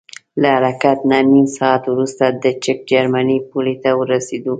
[0.41, 4.49] له حرکت نه نیم ساعت وروسته د چک جرمني پولې ته رسیږو.